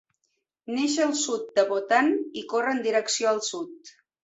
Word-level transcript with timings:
Neix 0.75 0.95
al 1.03 1.13
sud 1.19 1.43
de 1.59 1.67
Bhutan 1.73 2.11
i 2.43 2.45
corre 2.55 2.75
en 2.79 2.83
direcció 2.89 3.33
al 3.37 3.45
sud. 3.53 3.97